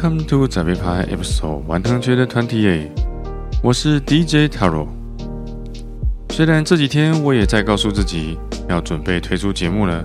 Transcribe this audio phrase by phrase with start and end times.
[0.00, 2.90] Welcome to 早别拍 Episode One Hundred Twenty Eight，
[3.64, 4.86] 我是 DJ Taro。
[6.30, 8.38] 虽然这几天我也在告诉自己
[8.68, 10.04] 要准备推出节目了，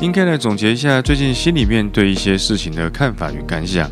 [0.00, 3.90] 应该来总结一下最近心里面对一些事情的看法与感想。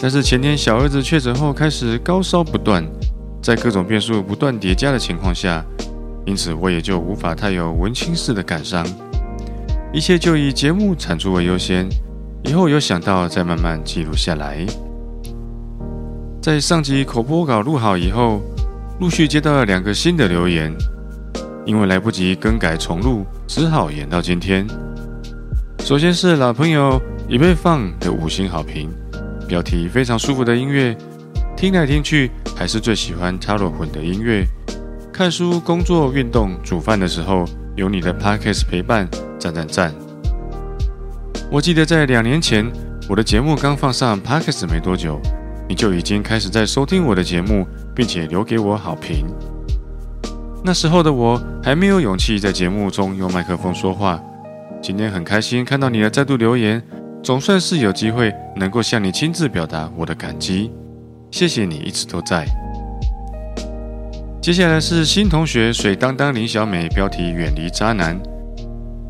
[0.00, 2.82] 但是前天小儿子确诊后开始高烧不断，
[3.42, 5.62] 在各种变数不断叠加的情况下，
[6.24, 8.86] 因此我也就无法太有文青式的感伤，
[9.92, 11.86] 一切就以节目产出为优先。
[12.44, 14.66] 以后有想到再慢慢记录下来。
[16.40, 18.40] 在上集口播稿录好以后，
[19.00, 20.74] 陆续接到了两个新的留言，
[21.64, 24.66] 因为来不及更改重录，只好延到今天。
[25.84, 28.90] 首先是老朋友已被放的五星好评，
[29.46, 30.96] 标题非常舒服的音乐，
[31.56, 34.44] 听来听去还是最喜欢 Taro 混的音乐。
[35.12, 37.44] 看书、工作、运动、煮饭的时候，
[37.76, 40.11] 有你的 Podcast 陪伴，赞赞赞！
[41.52, 42.66] 我记得在两年前，
[43.06, 45.20] 我的节目刚放上 Podcast 没多久，
[45.68, 49.26] 你就已经开始在收听我的节目，并且留给我好评。
[50.64, 54.18] 那时候的我还没有勇气在节目中用麦克风说话。
[54.80, 56.82] 今天很开心看到你的再度留言，
[57.22, 60.72] 总算是有机会能够向你亲自表达我的感激。
[61.30, 62.46] 谢谢你一直都在。
[64.40, 68.18] 接下来是新同学水当当林小美，标题远离渣男。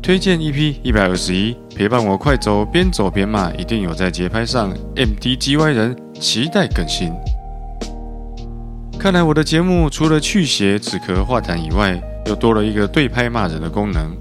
[0.03, 7.13] 推荐 EP 一百二十一，陪伴我快走，边走边骂，一定有在节拍上 MDGY 人，期待更新。
[8.99, 14.13] 看来我的节目除了去邪止咳化痰以外，又多了一个对拍骂人的功能。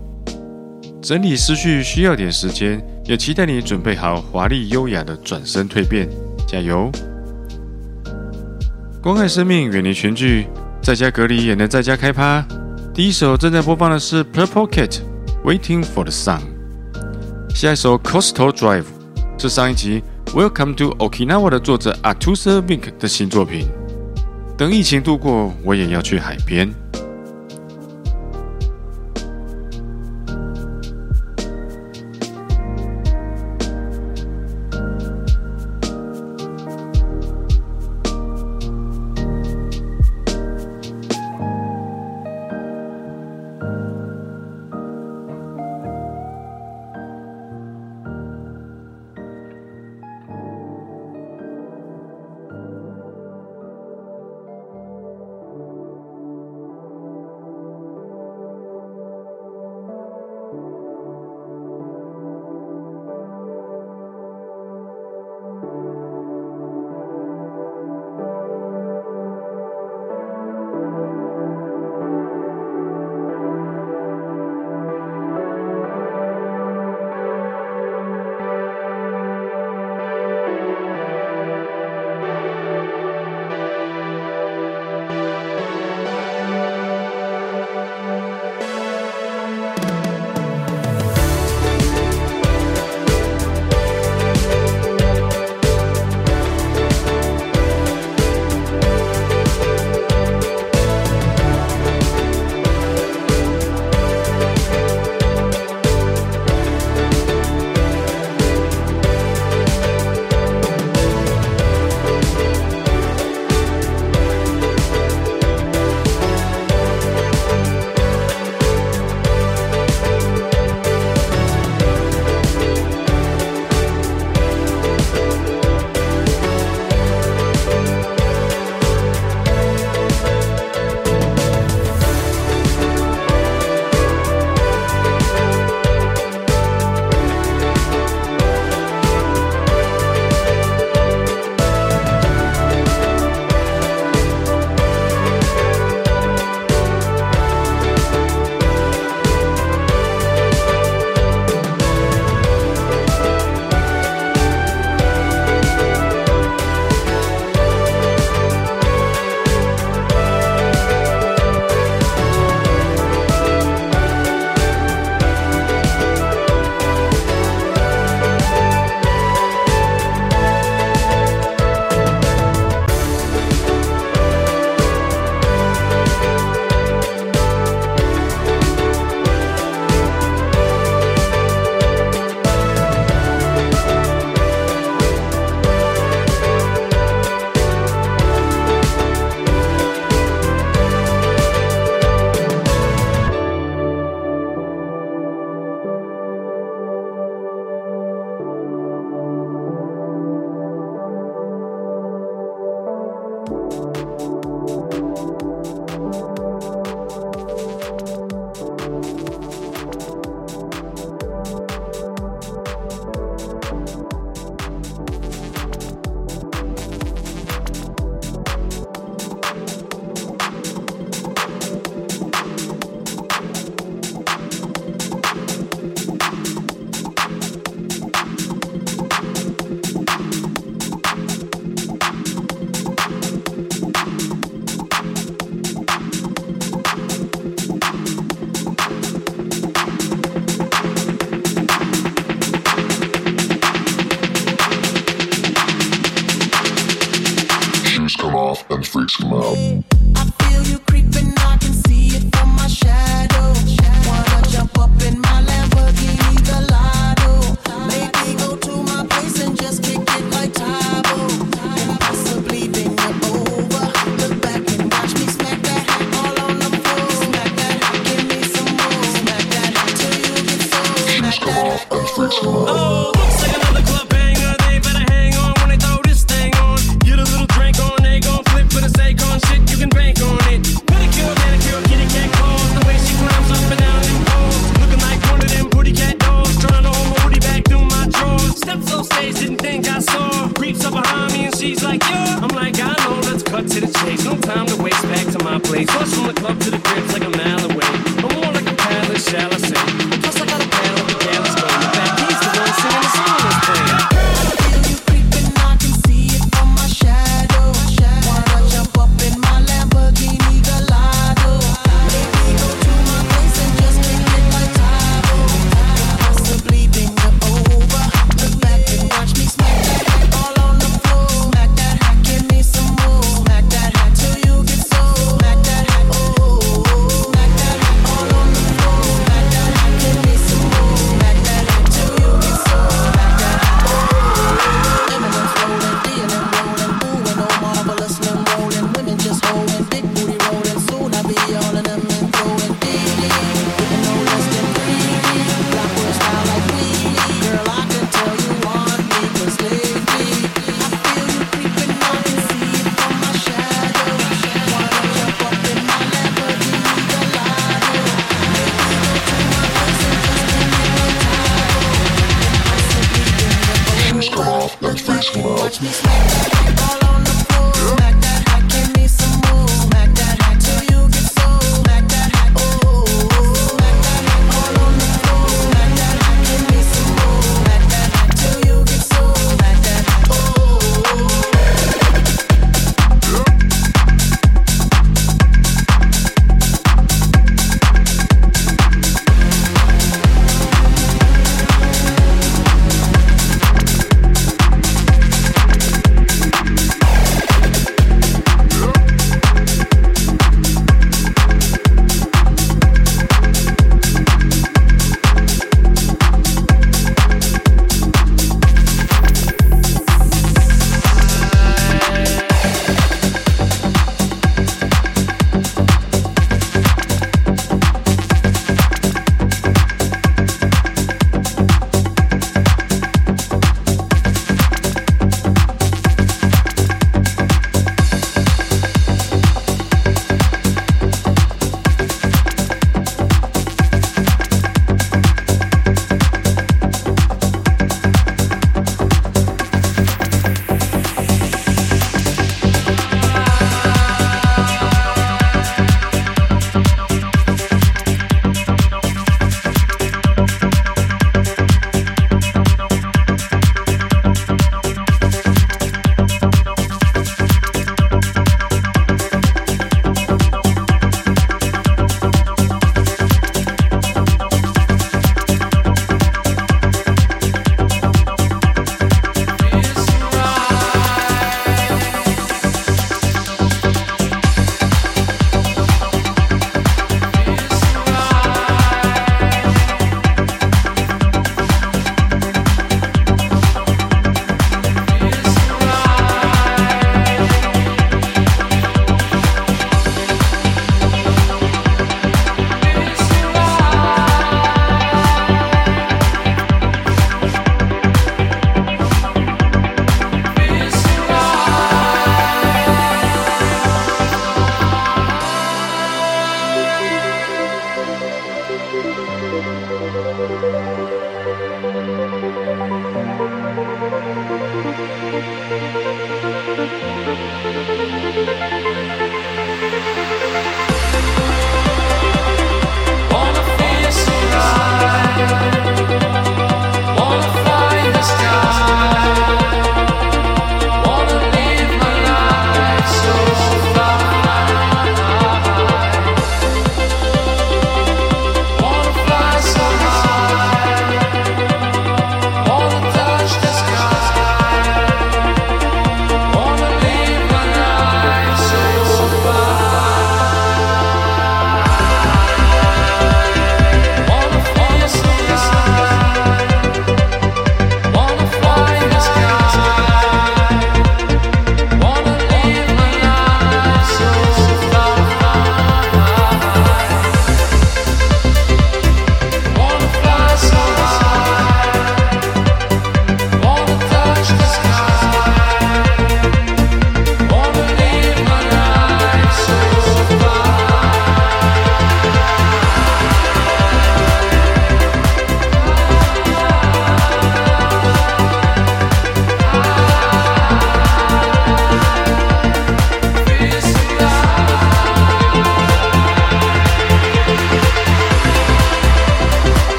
[1.03, 6.09] 整理思绪需要点时间，也期待你准备好华丽优雅的转身蜕变，
[6.47, 6.93] 加油！
[9.03, 10.47] 关爱生命，远离群聚，
[10.81, 12.47] 在家隔离也能在家开趴。
[12.95, 15.01] 第一首正在播放的是 Purple Cat。
[15.45, 16.41] Waiting for the Sun。
[17.53, 18.85] 下一首 Coastal Drive
[19.37, 23.67] 是上一集 Welcome to Okinawa 的作者 Artusa Mink 的新作品。
[24.57, 26.73] 等疫情度过，我也要去海边。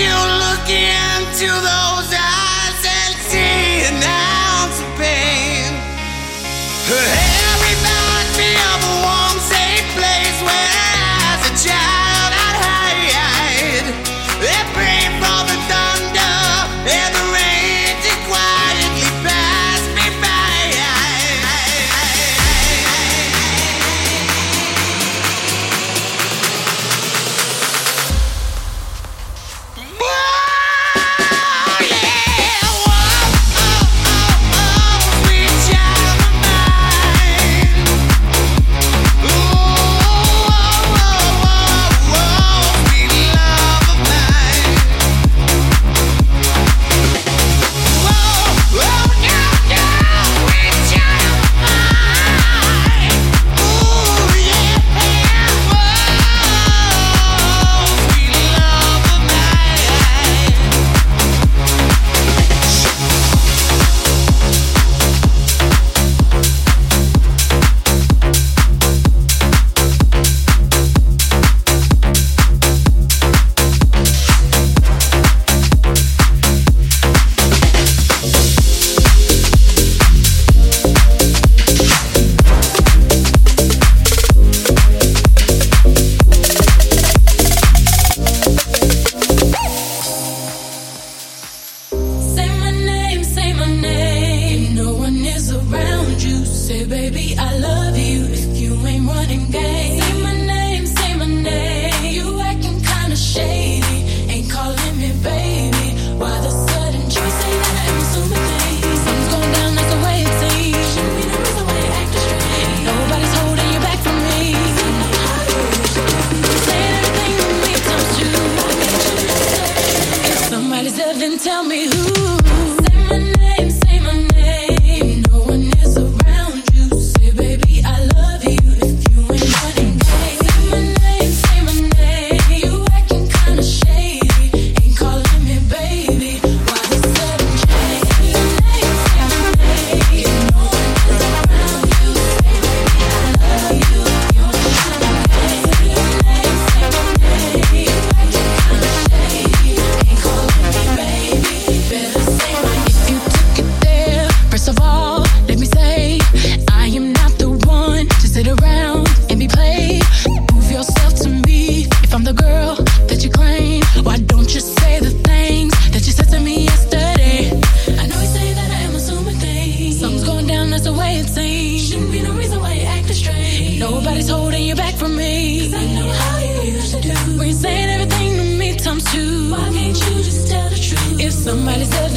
[0.00, 1.99] you look into those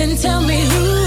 [0.03, 1.02] And tell me who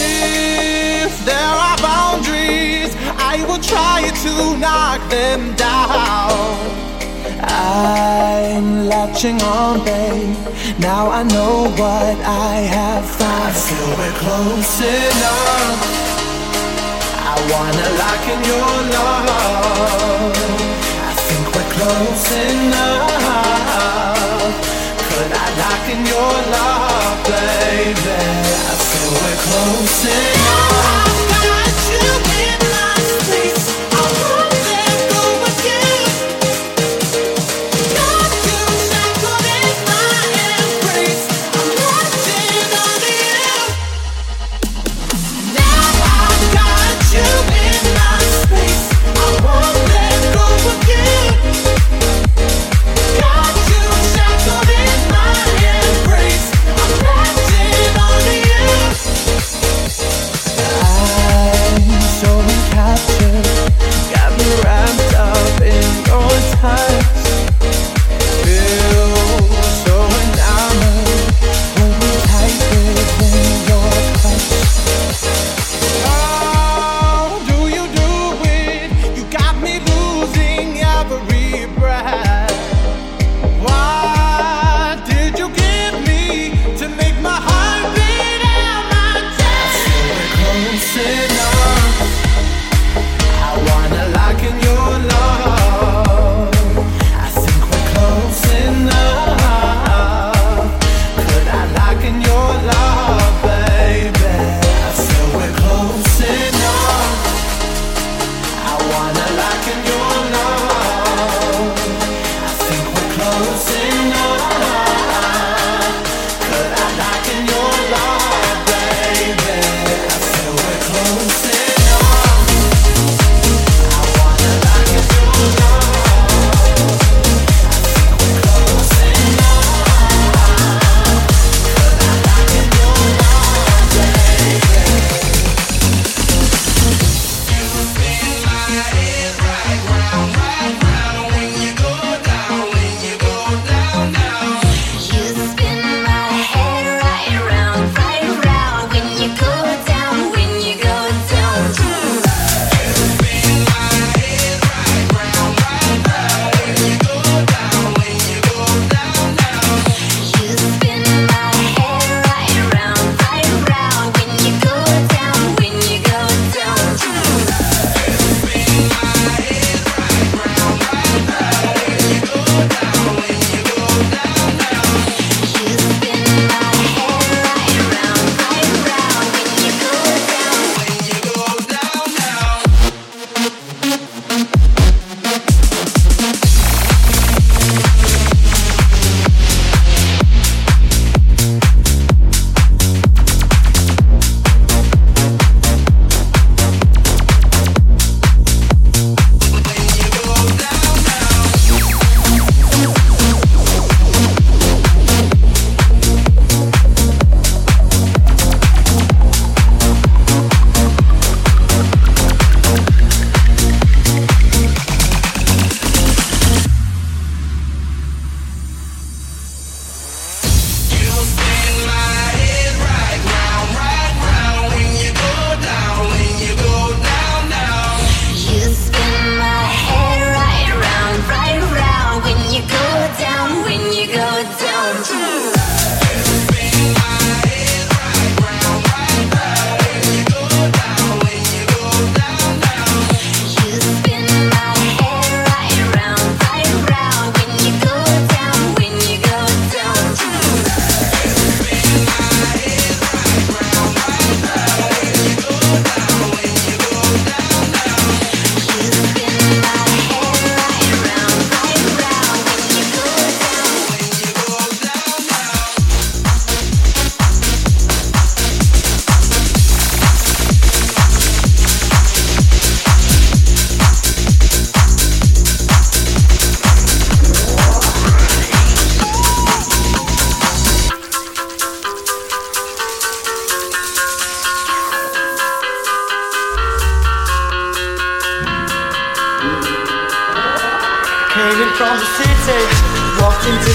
[0.00, 2.94] if there are boundaries,
[3.32, 6.70] I will try to knock them down.
[7.42, 10.36] I'm latching on, babe.
[10.78, 12.16] Now I know what
[12.48, 13.30] I have found.
[13.42, 15.80] I feel we're close enough.
[17.32, 20.36] I wanna lock in your love.
[21.08, 23.69] I think we're close enough
[25.70, 28.18] back in your love, baby.
[28.70, 31.09] I feel we're closing on.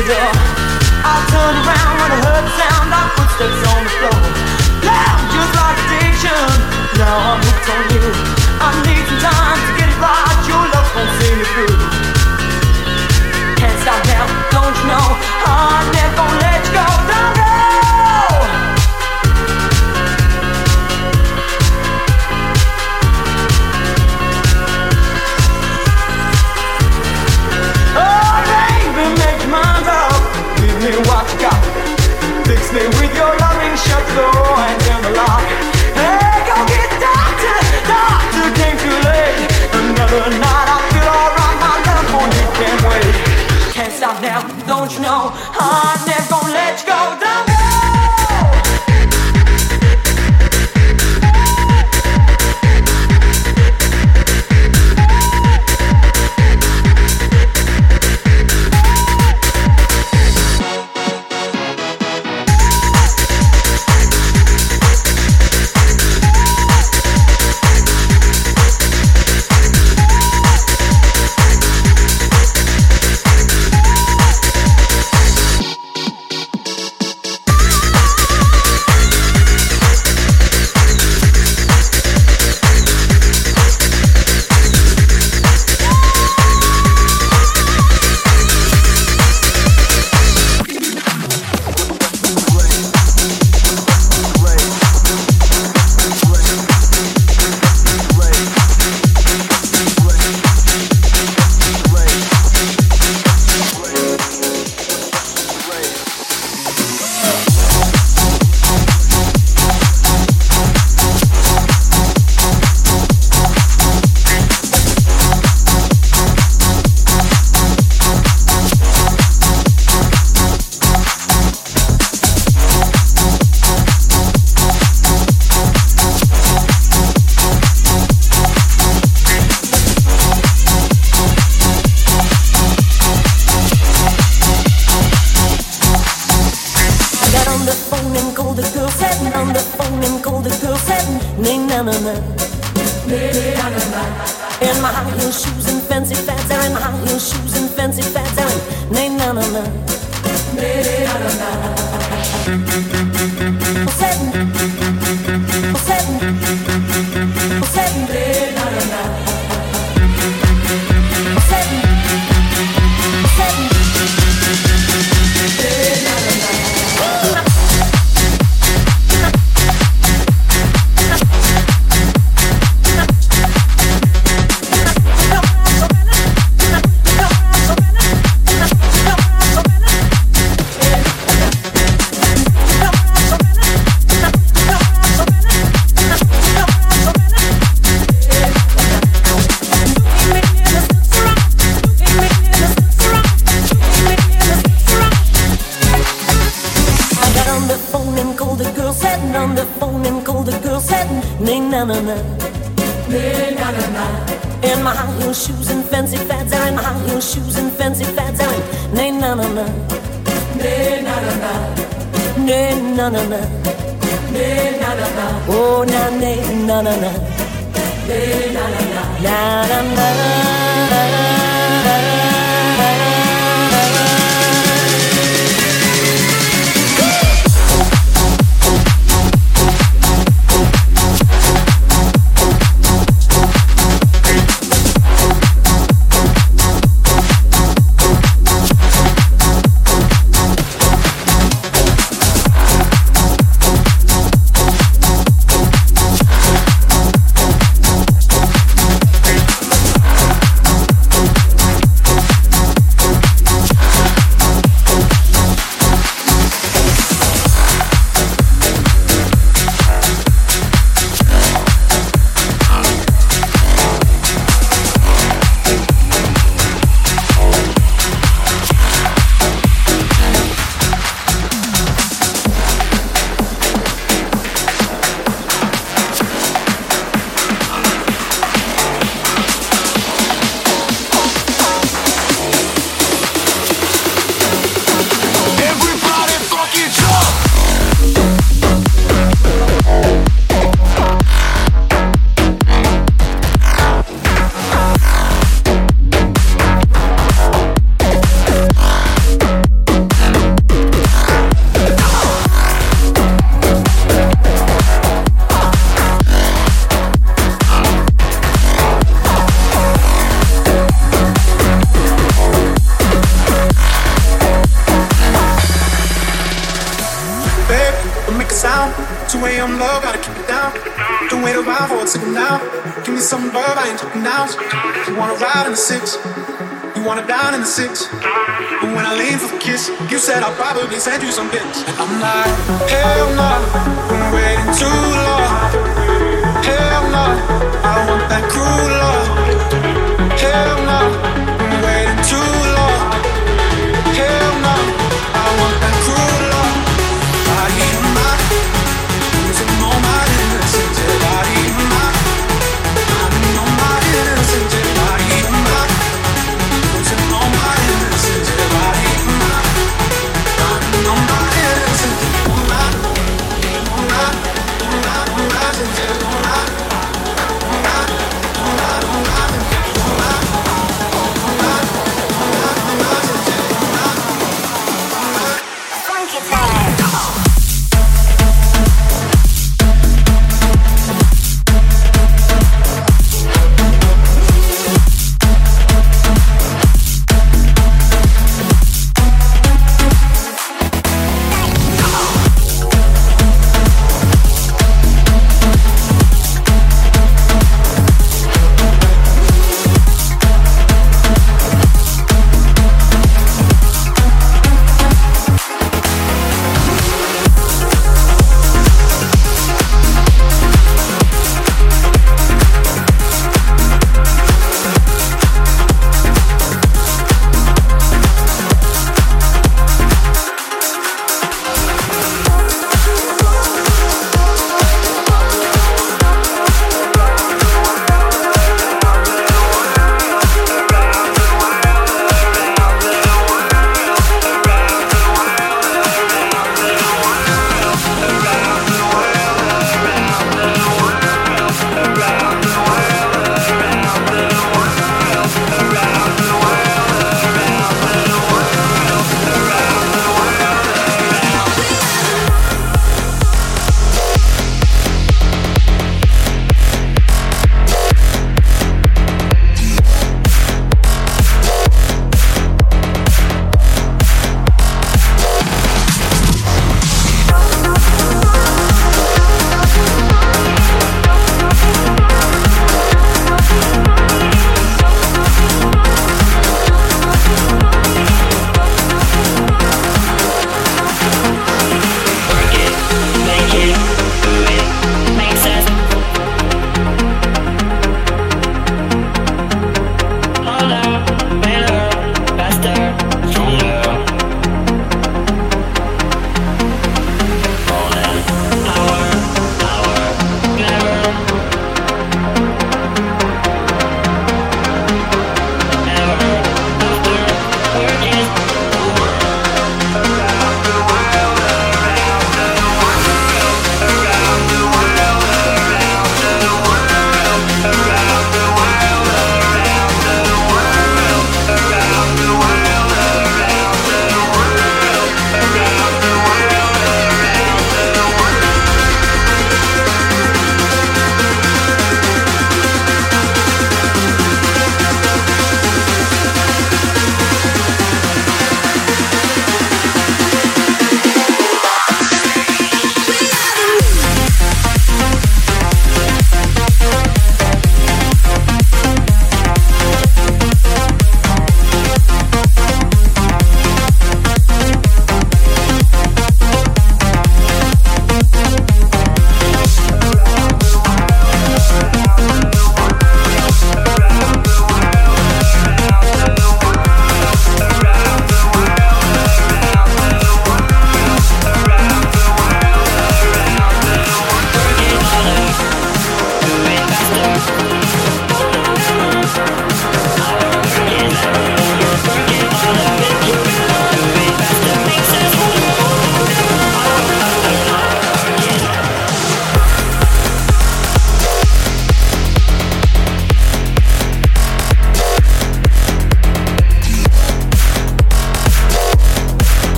[0.00, 0.32] the door.
[1.04, 4.20] I turn around when I heard the sound of footsteps on the floor.
[4.88, 6.46] Loud, just like addiction.
[6.96, 7.39] Now I'm